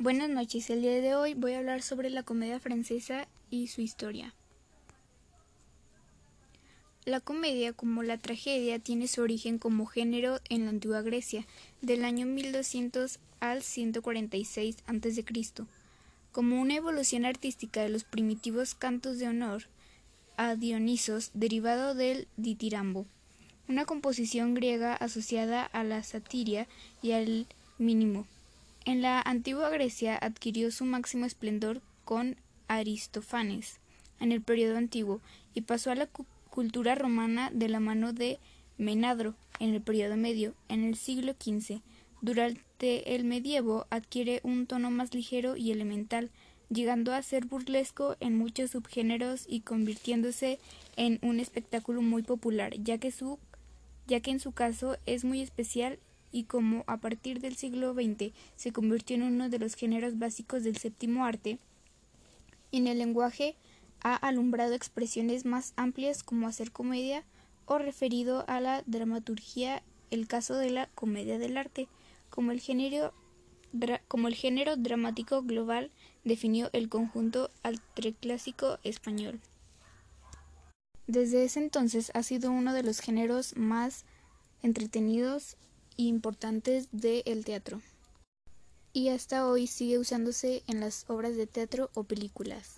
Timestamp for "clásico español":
78.20-79.40